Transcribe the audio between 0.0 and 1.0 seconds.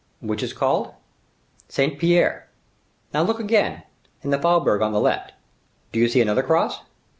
"Which is called?"